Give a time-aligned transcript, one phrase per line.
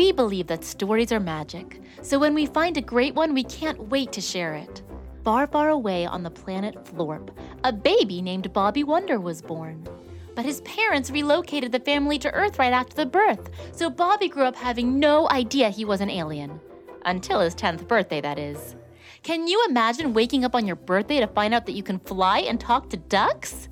[0.00, 3.90] We believe that stories are magic, so when we find a great one, we can't
[3.90, 4.80] wait to share it.
[5.24, 7.28] Far, far away on the planet Florp,
[7.64, 9.86] a baby named Bobby Wonder was born.
[10.34, 14.44] But his parents relocated the family to Earth right after the birth, so Bobby grew
[14.44, 16.58] up having no idea he was an alien.
[17.04, 18.76] Until his 10th birthday, that is.
[19.22, 22.38] Can you imagine waking up on your birthday to find out that you can fly
[22.40, 23.68] and talk to ducks?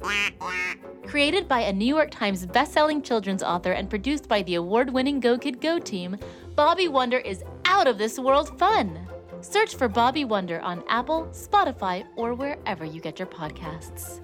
[1.06, 5.20] Created by a New York Times bestselling children's author and produced by the award winning
[5.20, 6.19] Go Kid Go team,
[6.55, 9.09] Bobby Wonder is out of this world fun.
[9.41, 14.20] Search for Bobby Wonder on Apple, Spotify, or wherever you get your podcasts.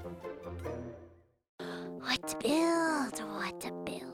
[2.00, 3.18] What to build?
[3.38, 4.13] What to build?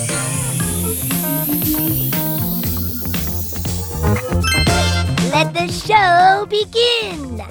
[5.31, 7.41] Let the show begin.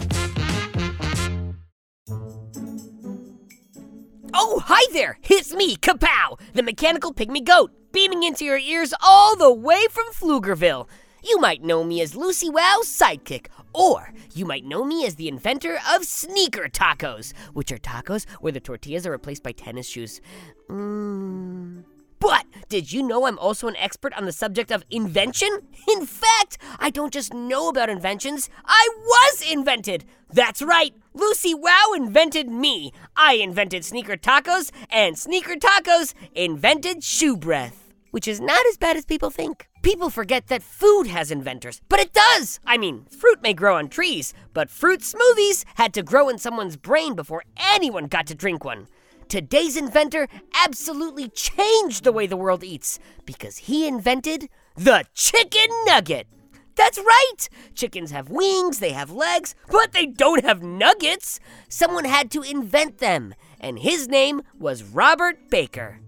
[4.35, 5.19] Oh, hi there!
[5.23, 10.05] It's me, Kapow, the mechanical pygmy goat, beaming into your ears all the way from
[10.13, 10.89] Pflugerville.
[11.25, 15.29] You might know me as Lucy Wow's sidekick, or you might know me as the
[15.29, 20.21] inventor of sneaker tacos, which are tacos where the tortillas are replaced by tennis shoes.
[20.69, 21.85] Mm.
[22.19, 25.49] But did you know I'm also an expert on the subject of invention?
[25.91, 30.05] In fact, I don't just know about inventions, I was invented!
[30.33, 32.93] That's right, Lucy Wow invented me.
[33.17, 37.93] I invented sneaker tacos, and sneaker tacos invented shoe breath.
[38.13, 39.69] Which is not as bad as people think.
[39.83, 42.61] People forget that food has inventors, but it does!
[42.65, 46.77] I mean, fruit may grow on trees, but fruit smoothies had to grow in someone's
[46.77, 48.87] brain before anyone got to drink one.
[49.31, 50.27] Today's inventor
[50.67, 56.27] absolutely changed the way the world eats because he invented the chicken nugget.
[56.75, 57.49] That's right!
[57.77, 61.39] Chickens have wings, they have legs, but they don't have nuggets!
[61.69, 66.01] Someone had to invent them, and his name was Robert Baker.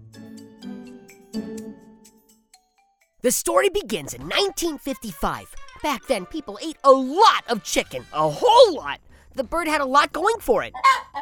[3.21, 5.55] The story begins in 1955.
[5.81, 8.99] Back then, people ate a lot of chicken, a whole lot.
[9.35, 10.73] The bird had a lot going for it.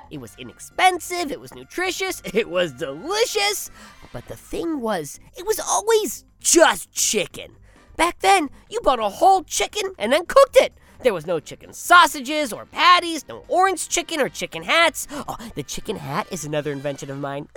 [0.09, 3.71] It was inexpensive, it was nutritious, it was delicious.
[4.11, 7.55] But the thing was, it was always just chicken.
[7.95, 10.73] Back then, you bought a whole chicken and then cooked it.
[11.03, 15.07] There was no chicken sausages or patties, no orange chicken or chicken hats.
[15.11, 17.47] Oh, the chicken hat is another invention of mine.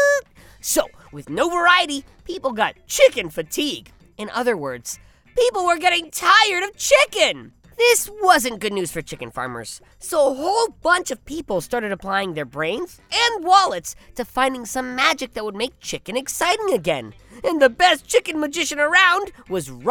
[0.60, 3.90] so, with no variety, people got chicken fatigue.
[4.16, 4.98] In other words,
[5.36, 7.52] people were getting tired of chicken.
[7.76, 12.34] This wasn't good news for chicken farmers, so a whole bunch of people started applying
[12.34, 17.14] their brains and wallets to finding some magic that would make chicken exciting again.
[17.42, 19.90] And the best chicken magician around was Ro-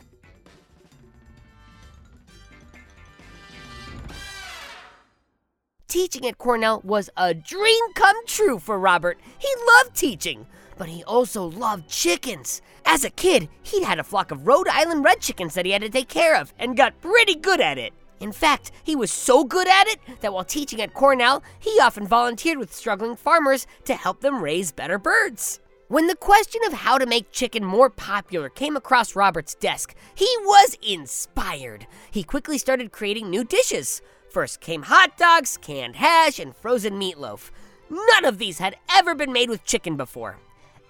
[5.88, 9.20] Teaching at Cornell was a dream come true for Robert.
[9.38, 10.48] He loved teaching,
[10.78, 12.62] but he also loved chickens.
[12.86, 15.82] As a kid, he'd had a flock of Rhode Island red chickens that he had
[15.82, 17.94] to take care of and got pretty good at it.
[18.20, 22.08] In fact, he was so good at it that while teaching at Cornell, he often
[22.08, 25.60] volunteered with struggling farmers to help them raise better birds.
[25.90, 30.28] When the question of how to make chicken more popular came across Robert's desk, he
[30.42, 31.86] was inspired.
[32.12, 34.02] He quickly started creating new dishes.
[34.30, 37.52] First came hot dogs, canned hash, and frozen meatloaf.
[37.90, 40.38] None of these had ever been made with chicken before.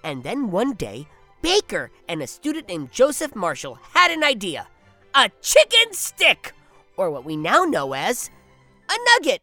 [0.04, 1.08] And then one day,
[1.42, 4.68] Baker and a student named Joseph Marshall had an idea
[5.14, 6.52] a chicken stick,
[6.96, 8.30] or what we now know as
[8.88, 9.42] a nugget.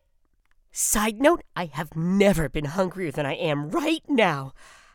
[0.72, 4.54] Side note, I have never been hungrier than I am right now.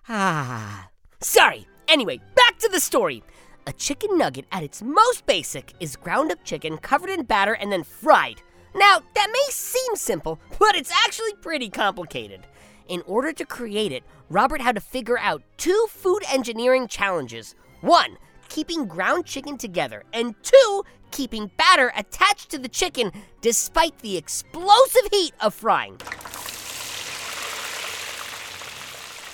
[0.08, 0.88] Ah.
[1.20, 1.66] Sorry.
[1.88, 3.22] Anyway, back to the story.
[3.66, 7.72] A chicken nugget at its most basic is ground up chicken covered in batter and
[7.72, 8.42] then fried.
[8.74, 12.46] Now, that may seem simple, but it's actually pretty complicated.
[12.88, 17.54] In order to create it, Robert had to figure out two food engineering challenges.
[17.80, 18.16] One,
[18.48, 23.10] keeping ground chicken together, and two, keeping batter attached to the chicken
[23.40, 25.98] despite the explosive heat of frying.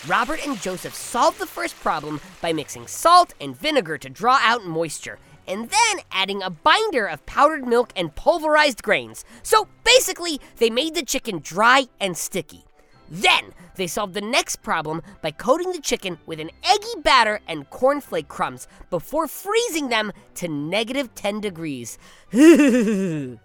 [0.08, 4.64] Robert and Joseph solved the first problem by mixing salt and vinegar to draw out
[4.64, 9.24] moisture, and then adding a binder of powdered milk and pulverized grains.
[9.42, 12.64] So basically, they made the chicken dry and sticky.
[13.12, 17.68] Then they solved the next problem by coating the chicken with an eggy batter and
[17.68, 21.98] cornflake crumbs before freezing them to negative 10 degrees.
[22.32, 23.38] In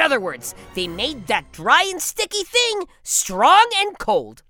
[0.00, 4.42] other words, they made that dry and sticky thing strong and cold.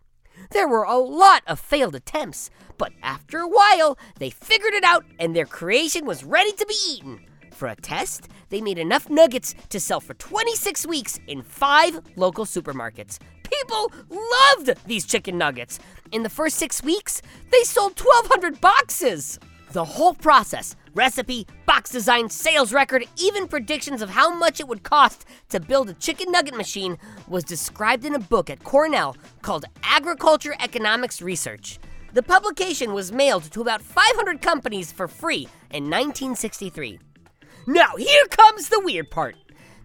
[0.52, 2.48] There were a lot of failed attempts,
[2.78, 6.76] but after a while, they figured it out and their creation was ready to be
[6.88, 7.26] eaten.
[7.62, 12.44] For a test, they made enough nuggets to sell for 26 weeks in five local
[12.44, 13.20] supermarkets.
[13.44, 15.78] People loved these chicken nuggets.
[16.10, 17.22] In the first six weeks,
[17.52, 19.38] they sold 1,200 boxes.
[19.70, 24.82] The whole process recipe, box design, sales record, even predictions of how much it would
[24.82, 26.98] cost to build a chicken nugget machine
[27.28, 31.78] was described in a book at Cornell called Agriculture Economics Research.
[32.12, 36.98] The publication was mailed to about 500 companies for free in 1963.
[37.66, 39.36] Now, here comes the weird part.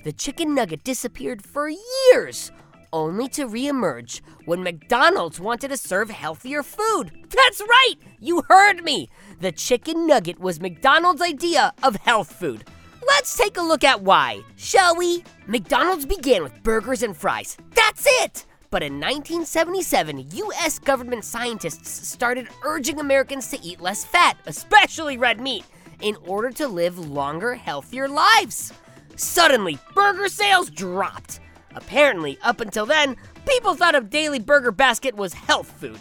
[0.04, 2.52] The chicken nugget disappeared for years,
[2.92, 7.12] only to reemerge when McDonald's wanted to serve healthier food.
[7.30, 7.96] That's right!
[8.20, 9.10] You heard me!
[9.42, 12.64] The chicken nugget was McDonald's idea of health food.
[13.06, 15.24] Let's take a look at why, shall we?
[15.46, 17.58] McDonald's began with burgers and fries.
[17.76, 18.46] That's it!
[18.70, 25.40] But in 1977, US government scientists started urging Americans to eat less fat, especially red
[25.40, 25.64] meat,
[26.02, 28.74] in order to live longer, healthier lives.
[29.16, 31.40] Suddenly, burger sales dropped.
[31.76, 33.16] Apparently, up until then,
[33.46, 36.00] people thought a daily burger basket was health food.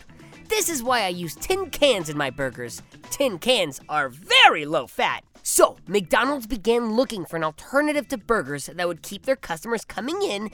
[0.49, 2.83] This is why I use tin cans in my burgers.
[3.11, 5.25] Tin cans are very low fat.
[5.43, 10.23] So, McDonald's began looking for an alternative to burgers that would keep their customers coming
[10.23, 10.51] in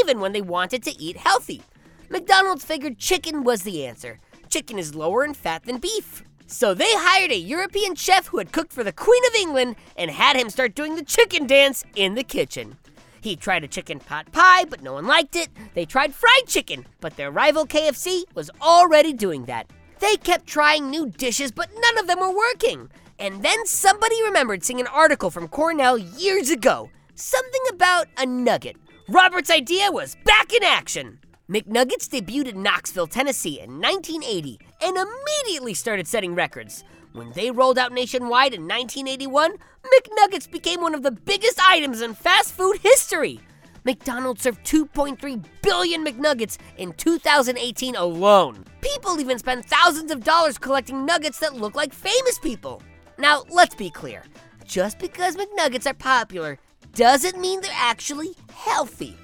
[0.00, 1.62] even when they wanted to eat healthy.
[2.08, 4.18] McDonald's figured chicken was the answer.
[4.48, 6.22] Chicken is lower in fat than beef.
[6.48, 10.10] So they hired a European chef who had cooked for the Queen of England and
[10.10, 12.76] had him start doing the chicken dance in the kitchen.
[13.20, 15.48] He tried a chicken pot pie, but no one liked it.
[15.74, 19.68] They tried fried chicken, but their rival KFC was already doing that.
[19.98, 22.90] They kept trying new dishes, but none of them were working.
[23.18, 26.90] And then somebody remembered seeing an article from Cornell years ago.
[27.16, 28.76] Something about a nugget.
[29.08, 31.18] Robert's idea was back in action.
[31.48, 36.82] McNuggets debuted in Knoxville, Tennessee in 1980 and immediately started setting records.
[37.12, 39.52] When they rolled out nationwide in 1981,
[39.84, 43.38] McNuggets became one of the biggest items in fast food history.
[43.84, 48.64] McDonald's served 2.3 billion McNuggets in 2018 alone.
[48.80, 52.82] People even spend thousands of dollars collecting nuggets that look like famous people.
[53.18, 54.24] Now, let's be clear
[54.64, 56.58] just because McNuggets are popular
[56.92, 59.16] doesn't mean they're actually healthy.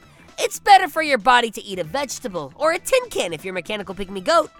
[0.45, 3.55] It's better for your body to eat a vegetable or a tin can if you're
[3.55, 4.51] mechanical pygmy goat.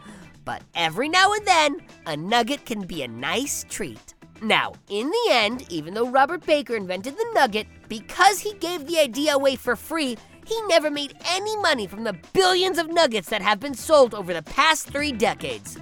[0.45, 4.15] But every now and then, a nugget can be a nice treat.
[4.41, 9.01] Now, in the end, even though Robert Baker invented the nugget, because he gave the
[9.01, 13.43] idea away for free, he never made any money from the billions of nuggets that
[13.43, 15.79] have been sold over the past three decades.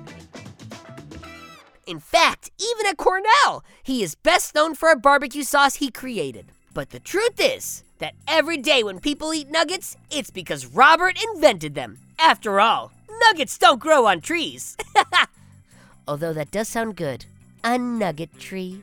[1.86, 6.52] In fact, even at Cornell, he is best known for a barbecue sauce he created.
[6.72, 11.74] But the truth is that every day when people eat nuggets, it's because Robert invented
[11.74, 11.98] them.
[12.18, 14.76] After all, nuggets don't grow on trees.
[16.08, 17.26] Although that does sound good.
[17.62, 18.82] A nugget tree.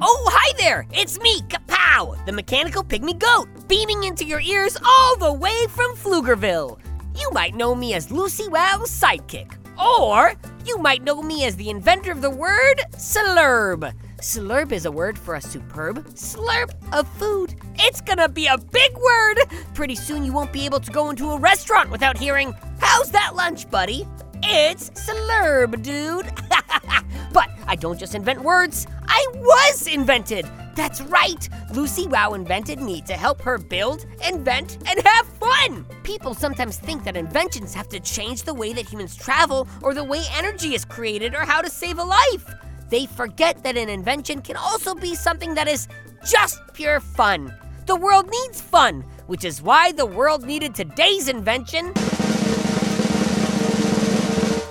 [0.00, 0.86] Oh, hi there!
[0.92, 5.96] It's me, Kapow, the mechanical pygmy goat, beaming into your ears all the way from
[5.96, 6.78] Pflugerville.
[7.16, 11.70] You might know me as Lucy Wow's sidekick, or you might know me as the
[11.70, 13.92] inventor of the word slurb.
[14.20, 17.54] Slurb is a word for a superb slurp of food.
[17.76, 19.38] It's gonna be a big word!
[19.74, 23.36] Pretty soon you won't be able to go into a restaurant without hearing, How's that
[23.36, 24.08] lunch, buddy?
[24.42, 26.26] It's slurb, dude.
[27.32, 30.50] but I don't just invent words, I was invented.
[30.74, 31.48] That's right.
[31.72, 35.86] Lucy Wow invented me to help her build, invent, and have fun.
[36.02, 40.02] People sometimes think that inventions have to change the way that humans travel, or the
[40.02, 42.52] way energy is created, or how to save a life.
[42.88, 45.88] They forget that an invention can also be something that is
[46.26, 47.54] just pure fun.
[47.86, 51.92] The world needs fun, which is why the world needed today's invention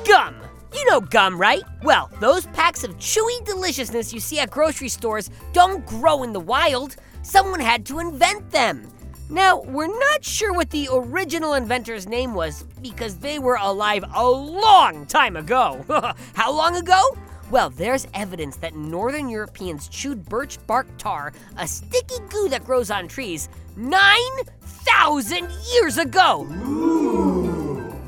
[0.07, 0.36] gum.
[0.74, 1.63] You know gum, right?
[1.83, 6.39] Well, those packs of chewy deliciousness you see at grocery stores don't grow in the
[6.39, 6.95] wild.
[7.24, 8.89] Someone had to invent them.
[9.29, 14.25] Now, we're not sure what the original inventor's name was because they were alive a
[14.25, 15.83] long time ago.
[16.33, 17.01] How long ago?
[17.49, 22.91] Well, there's evidence that northern Europeans chewed birch bark tar, a sticky goo that grows
[22.91, 26.45] on trees, 9,000 years ago.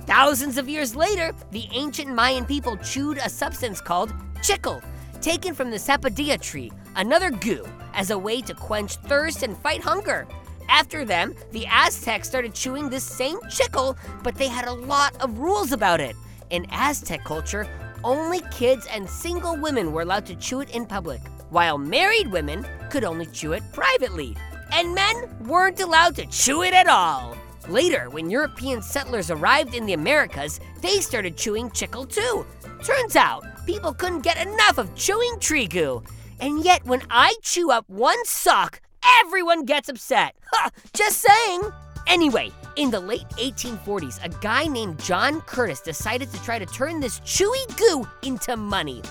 [0.05, 4.81] Thousands of years later, the ancient Mayan people chewed a substance called chicle,
[5.21, 9.81] taken from the sapodilla tree, another goo, as a way to quench thirst and fight
[9.81, 10.27] hunger.
[10.67, 15.39] After them, the Aztecs started chewing this same chicle, but they had a lot of
[15.39, 16.15] rules about it.
[16.49, 17.67] In Aztec culture,
[18.03, 22.65] only kids and single women were allowed to chew it in public, while married women
[22.89, 24.35] could only chew it privately.
[24.71, 25.15] And men
[25.47, 27.35] weren't allowed to chew it at all.
[27.67, 32.45] Later, when European settlers arrived in the Americas, they started chewing chicle too.
[32.83, 36.01] Turns out, people couldn't get enough of chewing tree goo.
[36.39, 38.81] And yet, when I chew up one sock,
[39.21, 40.35] everyone gets upset.
[40.51, 41.61] Ha, just saying.
[42.07, 47.01] Anyway, in the late 1840s, a guy named John Curtis decided to try to turn
[47.01, 49.01] this chewy goo into money.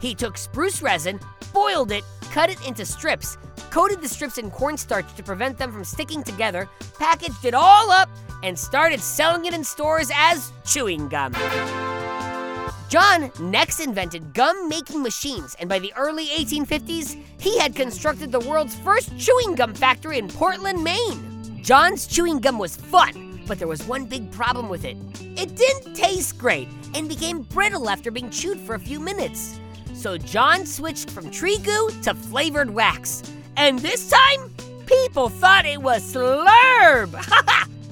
[0.00, 1.20] He took spruce resin,
[1.52, 3.36] boiled it, cut it into strips,
[3.70, 8.08] coated the strips in cornstarch to prevent them from sticking together, packaged it all up,
[8.42, 11.34] and started selling it in stores as chewing gum.
[12.88, 18.40] John next invented gum making machines, and by the early 1850s, he had constructed the
[18.40, 21.27] world's first chewing gum factory in Portland, Maine.
[21.62, 24.96] John's chewing gum was fun, but there was one big problem with it.
[25.20, 29.58] It didn't taste great and became brittle after being chewed for a few minutes.
[29.94, 33.22] So John switched from tree goo to flavored wax.
[33.56, 34.54] And this time,
[34.86, 37.12] people thought it was slurb!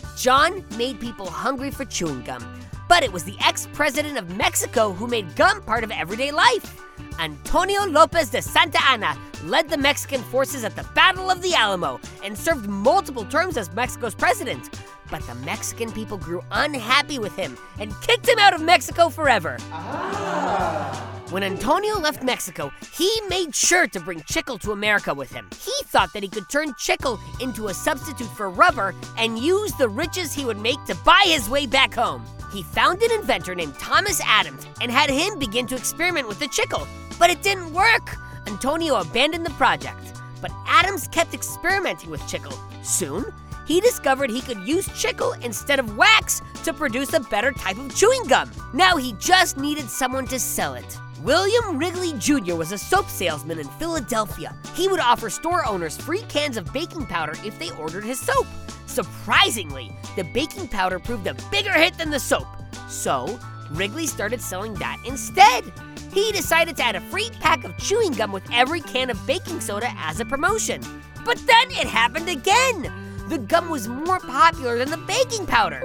[0.16, 2.42] John made people hungry for chewing gum,
[2.88, 6.80] but it was the ex president of Mexico who made gum part of everyday life.
[7.18, 12.00] Antonio Lopez de Santa Anna led the Mexican forces at the Battle of the Alamo
[12.22, 14.80] and served multiple terms as Mexico's president.
[15.10, 19.56] But the Mexican people grew unhappy with him and kicked him out of Mexico forever.
[19.70, 21.12] Ah.
[21.30, 25.48] When Antonio left Mexico, he made sure to bring chicle to America with him.
[25.60, 29.88] He thought that he could turn chicle into a substitute for rubber and use the
[29.88, 32.24] riches he would make to buy his way back home.
[32.52, 36.48] He found an inventor named Thomas Adams and had him begin to experiment with the
[36.48, 36.86] chicle,
[37.18, 38.16] but it didn't work.
[38.46, 42.56] Antonio abandoned the project, but Adams kept experimenting with chicle.
[42.82, 43.24] Soon,
[43.66, 47.94] he discovered he could use chicle instead of wax to produce a better type of
[47.94, 48.50] chewing gum.
[48.72, 50.98] Now he just needed someone to sell it.
[51.26, 52.54] William Wrigley Jr.
[52.54, 54.54] was a soap salesman in Philadelphia.
[54.76, 58.46] He would offer store owners free cans of baking powder if they ordered his soap.
[58.86, 62.46] Surprisingly, the baking powder proved a bigger hit than the soap.
[62.88, 63.40] So,
[63.72, 65.64] Wrigley started selling that instead.
[66.12, 69.60] He decided to add a free pack of chewing gum with every can of baking
[69.60, 70.80] soda as a promotion.
[71.24, 72.92] But then it happened again.
[73.28, 75.82] The gum was more popular than the baking powder.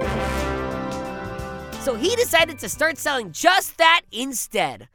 [1.80, 4.88] So he decided to start selling just that instead.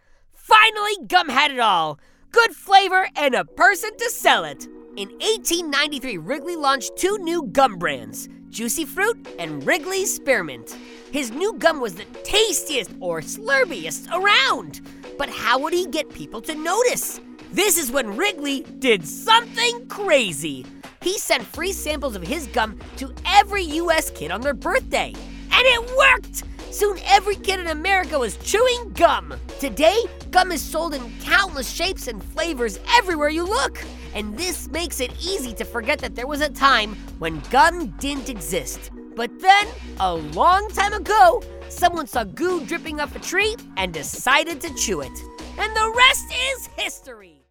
[0.48, 2.00] Finally, gum had it all
[2.32, 4.66] good flavor and a person to sell it.
[4.96, 10.78] In 1893, Wrigley launched two new gum brands Juicy Fruit and Wrigley Spearmint.
[11.12, 14.80] His new gum was the tastiest or slurbiest around.
[15.18, 17.20] But how would he get people to notice?
[17.52, 20.66] This is when Wrigley did something crazy.
[21.02, 25.14] He sent free samples of his gum to every US kid on their birthday.
[25.52, 26.44] And it worked!
[26.72, 29.34] Soon every kid in America was chewing gum.
[29.60, 33.84] Today, gum is sold in countless shapes and flavors everywhere you look.
[34.14, 38.30] And this makes it easy to forget that there was a time when gum didn't
[38.30, 38.92] exist.
[39.16, 39.68] But then,
[40.00, 45.02] a long time ago, someone saw goo dripping off a tree and decided to chew
[45.02, 45.18] it.
[45.58, 47.46] And the rest is history.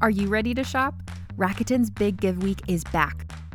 [0.00, 0.94] Are you ready to shop?
[1.36, 3.30] Rakuten's Big Give Week is back.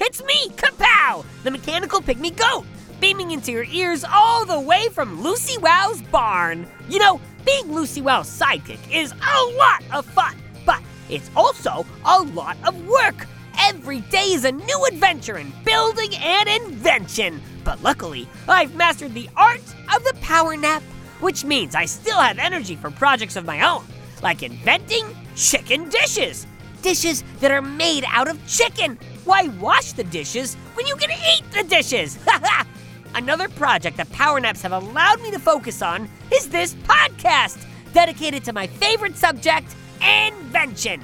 [0.00, 2.64] It's me, Kapow, the mechanical pygmy goat,
[2.98, 6.66] beaming into your ears all the way from Lucy Wow's barn.
[6.88, 10.34] You know, being Lucy Wow's sidekick is a lot of fun,
[10.64, 13.26] but it's also a lot of work.
[13.58, 17.42] Every day is a new adventure in building and invention.
[17.64, 19.62] But luckily, I've mastered the art
[19.94, 20.82] of the power nap,
[21.20, 23.84] which means I still have energy for projects of my own,
[24.22, 25.04] like inventing
[25.36, 26.46] chicken dishes.
[26.80, 28.98] Dishes that are made out of chicken.
[29.24, 32.18] Why wash the dishes when you can eat the dishes?
[33.14, 38.44] Another project that power naps have allowed me to focus on is this podcast, dedicated
[38.44, 41.00] to my favorite subject, invention.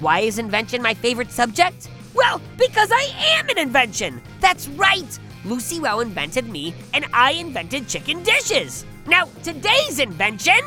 [0.00, 1.90] Why is invention my favorite subject?
[2.14, 4.22] Well, because I am an invention.
[4.40, 5.18] That's right.
[5.44, 8.86] Lucy Wow invented me, and I invented chicken dishes.
[9.06, 10.62] Now, today's invention.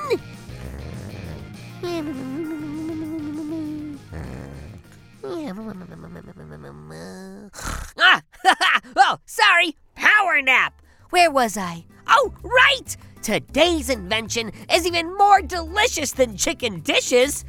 [11.21, 11.85] Where was I?
[12.07, 12.97] Oh, right!
[13.21, 17.45] Today's invention is even more delicious than chicken dishes.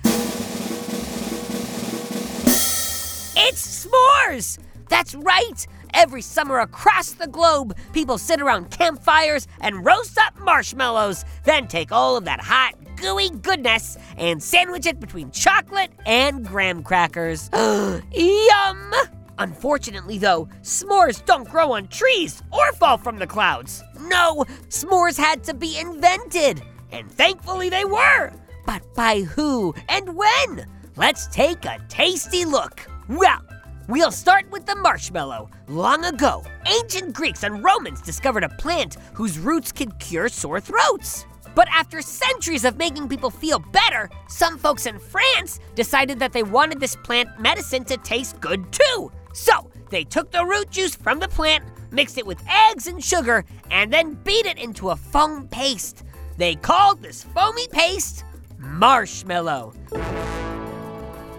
[3.34, 4.58] It's s'mores!
[4.90, 5.66] That's right!
[5.94, 11.92] Every summer across the globe, people sit around campfires and roast up marshmallows, then take
[11.92, 17.48] all of that hot, gooey goodness and sandwich it between chocolate and graham crackers.
[17.54, 18.92] Yum!
[19.38, 23.82] Unfortunately, though, s'mores don't grow on trees or fall from the clouds.
[24.00, 26.62] No, s'mores had to be invented.
[26.90, 28.32] And thankfully they were.
[28.66, 30.66] But by who and when?
[30.96, 32.86] Let's take a tasty look.
[33.08, 33.40] Well,
[33.88, 35.50] we'll start with the marshmallow.
[35.68, 41.24] Long ago, ancient Greeks and Romans discovered a plant whose roots could cure sore throats.
[41.54, 46.42] But after centuries of making people feel better, some folks in France decided that they
[46.42, 49.10] wanted this plant medicine to taste good too.
[49.32, 53.44] So they took the root juice from the plant, mixed it with eggs and sugar,
[53.70, 56.04] and then beat it into a foam paste.
[56.36, 58.24] They called this foamy paste
[58.58, 59.74] marshmallow.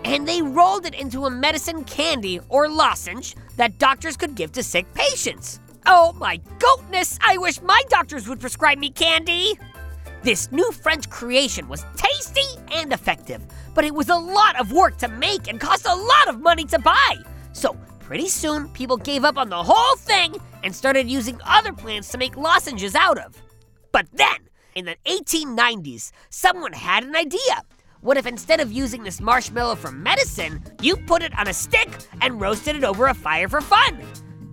[0.05, 4.63] And they rolled it into a medicine candy or lozenge that doctors could give to
[4.63, 5.59] sick patients.
[5.85, 9.57] Oh my goatness, I wish my doctors would prescribe me candy!
[10.21, 13.41] This new French creation was tasty and effective,
[13.73, 16.63] but it was a lot of work to make and cost a lot of money
[16.65, 17.17] to buy.
[17.53, 22.09] So, pretty soon, people gave up on the whole thing and started using other plants
[22.09, 23.41] to make lozenges out of.
[23.91, 24.37] But then,
[24.75, 27.63] in the 1890s, someone had an idea.
[28.01, 31.89] What if instead of using this marshmallow for medicine, you put it on a stick
[32.21, 34.01] and roasted it over a fire for fun?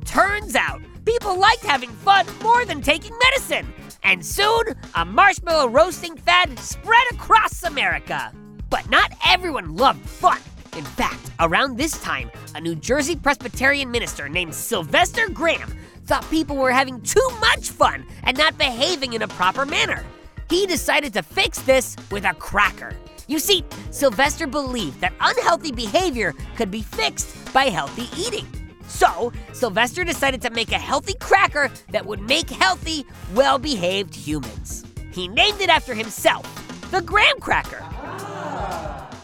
[0.05, 3.73] Turns out, people liked having fun more than taking medicine.
[4.03, 4.63] And soon,
[4.95, 8.33] a marshmallow roasting fad spread across America.
[8.69, 10.39] But not everyone loved fun.
[10.77, 16.57] In fact, around this time, a New Jersey Presbyterian minister named Sylvester Graham thought people
[16.57, 20.05] were having too much fun and not behaving in a proper manner.
[20.49, 22.95] He decided to fix this with a cracker.
[23.27, 28.47] You see, Sylvester believed that unhealthy behavior could be fixed by healthy eating.
[28.87, 34.85] So, Sylvester decided to make a healthy cracker that would make healthy, well behaved humans.
[35.13, 36.45] He named it after himself,
[36.91, 37.85] the Graham Cracker.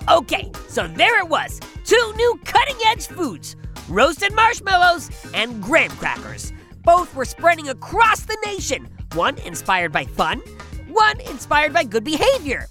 [0.09, 3.57] Okay, so there it was two new cutting edge foods
[3.89, 6.53] roasted marshmallows and graham crackers.
[6.85, 10.41] Both were spreading across the nation, one inspired by fun,
[10.89, 12.67] one inspired by good behavior.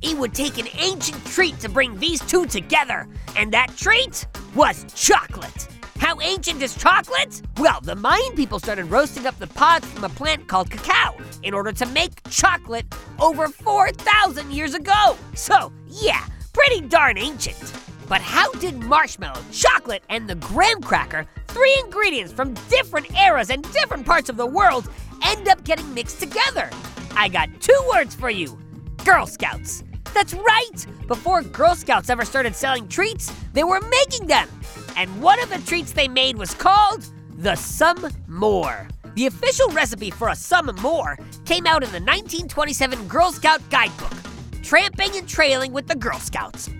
[0.00, 3.06] It would take an ancient treat to bring these two together,
[3.36, 5.68] and that treat was chocolate.
[5.98, 7.42] How ancient is chocolate?
[7.58, 11.52] Well, the Mayan people started roasting up the pods from a plant called cacao in
[11.52, 12.86] order to make chocolate
[13.20, 15.16] over 4,000 years ago.
[15.34, 17.72] So, yeah, pretty darn ancient.
[18.08, 23.62] But how did marshmallow, chocolate, and the graham cracker, three ingredients from different eras and
[23.72, 24.90] different parts of the world,
[25.22, 26.68] end up getting mixed together?
[27.16, 28.58] I got two words for you
[29.04, 29.84] Girl Scouts.
[30.14, 30.86] That's right!
[31.08, 34.48] Before Girl Scouts ever started selling treats, they were making them.
[34.96, 37.06] And one of the treats they made was called
[37.38, 38.88] the Some More.
[39.14, 44.31] The official recipe for a Some More came out in the 1927 Girl Scout Guidebook
[44.62, 46.70] Tramping and Trailing with the Girl Scouts.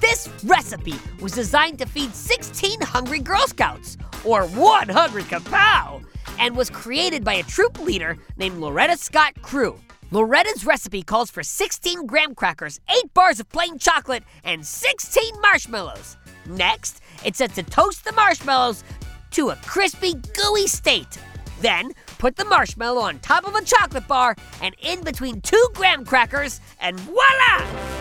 [0.00, 6.04] This recipe was designed to feed 16 hungry Girl Scouts, or one hungry kapow,
[6.38, 9.78] and was created by a troop leader named Loretta Scott Crew.
[10.12, 16.16] Loretta's recipe calls for 16 graham crackers, 8 bars of plain chocolate, and 16 marshmallows.
[16.46, 18.84] Next, it's set to toast the marshmallows
[19.32, 21.18] to a crispy, gooey state.
[21.60, 26.04] Then, put the marshmallow on top of a chocolate bar and in between two graham
[26.04, 27.96] crackers, and voila!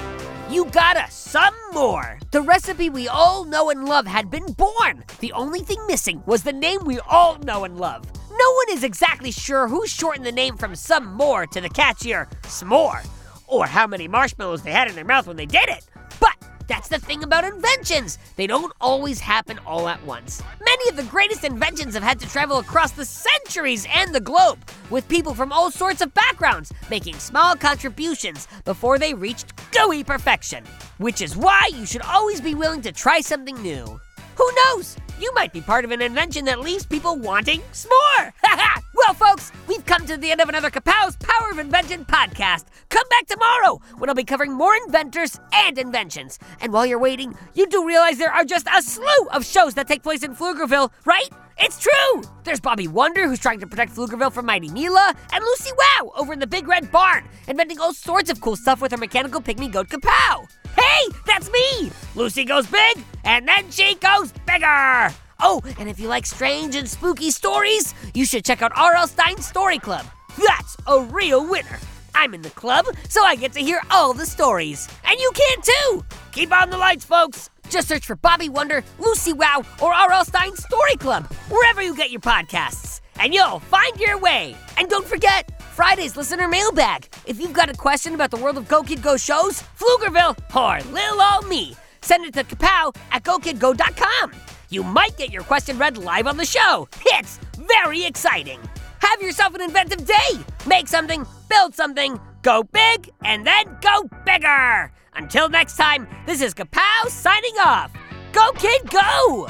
[0.49, 2.19] You got us some more.
[2.31, 5.03] The recipe we all know and love had been born.
[5.19, 8.05] The only thing missing was the name we all know and love.
[8.29, 12.27] No one is exactly sure who shortened the name from some more to the catchier
[12.43, 13.05] s'more,
[13.47, 15.85] or how many marshmallows they had in their mouth when they did it.
[16.19, 16.35] But
[16.67, 18.17] that's the thing about inventions.
[18.35, 20.41] They don't always happen all at once.
[20.63, 24.59] Many of the greatest inventions have had to travel across the centuries and the globe,
[24.89, 30.63] with people from all sorts of backgrounds making small contributions before they reached gooey perfection.
[30.97, 33.99] Which is why you should always be willing to try something new.
[34.35, 34.97] Who knows?
[35.19, 38.33] You might be part of an invention that leaves people wanting s'more.
[38.95, 42.65] well, folks, we've come to the end of another Kapow's Power of Invention podcast.
[42.89, 46.37] Come back tomorrow when I'll be covering more inventors and inventions.
[46.59, 49.87] And while you're waiting, you do realize there are just a slew of shows that
[49.87, 51.29] take place in Pflugerville, right?
[51.57, 52.21] It's true!
[52.43, 56.33] There's Bobby Wonder, who's trying to protect Pflugerville from Mighty Mila, and Lucy Wow over
[56.33, 59.71] in the Big Red Barn, inventing all sorts of cool stuff with her mechanical pygmy
[59.71, 60.45] goat Kapow.
[60.75, 61.91] Hey, that's me!
[62.15, 65.13] Lucy goes big, and then she goes bigger!
[65.39, 69.07] Oh, and if you like strange and spooky stories, you should check out R.L.
[69.07, 70.05] Stine's Story Club.
[70.37, 71.79] That's a real winner.
[72.13, 74.87] I'm in the club, so I get to hear all the stories.
[75.03, 76.05] And you can too!
[76.31, 77.49] Keep on the lights, folks!
[77.69, 80.23] Just search for Bobby Wonder, Lucy Wow, or R.L.
[80.23, 83.01] Stine's Story Club, wherever you get your podcasts.
[83.19, 84.55] And you'll find your way.
[84.77, 87.07] And don't forget, Friday's listener mailbag.
[87.25, 90.91] If you've got a question about the world of Go Kid Go shows, Pflugerville, or
[90.91, 94.31] Lil Ol Me, send it to kapow at gokidgo.com.
[94.69, 96.87] You might get your question read live on the show.
[97.07, 98.59] It's very exciting.
[98.99, 100.39] Have yourself an inventive day.
[100.67, 104.91] Make something, build something, go big, and then go bigger.
[105.15, 107.91] Until next time, this is Kapow signing off.
[108.33, 109.47] Go, kid, go!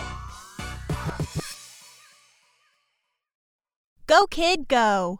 [4.07, 5.19] Go, kid, go.